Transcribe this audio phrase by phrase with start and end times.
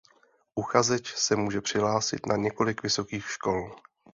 [0.55, 3.75] Uchazeč se může přihlásit na několik vysokých škol.